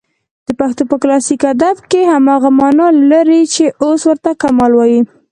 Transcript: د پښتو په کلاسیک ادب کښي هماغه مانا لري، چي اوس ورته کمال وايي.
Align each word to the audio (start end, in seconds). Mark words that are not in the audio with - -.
د 0.47 0.49
پښتو 0.59 0.83
په 0.89 0.95
کلاسیک 1.01 1.41
ادب 1.53 1.75
کښي 1.91 2.03
هماغه 2.13 2.49
مانا 2.59 2.87
لري، 3.11 3.41
چي 3.53 3.63
اوس 3.83 4.01
ورته 4.09 4.29
کمال 4.41 4.71
وايي. 4.75 5.01